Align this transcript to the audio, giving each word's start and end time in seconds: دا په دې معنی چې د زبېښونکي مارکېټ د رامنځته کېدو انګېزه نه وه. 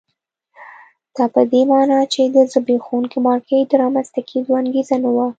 دا 1.15 1.25
په 1.33 1.41
دې 1.51 1.61
معنی 1.71 1.99
چې 2.13 2.21
د 2.35 2.37
زبېښونکي 2.53 3.17
مارکېټ 3.27 3.65
د 3.69 3.73
رامنځته 3.83 4.21
کېدو 4.29 4.51
انګېزه 4.61 4.95
نه 5.03 5.09
وه. 5.15 5.25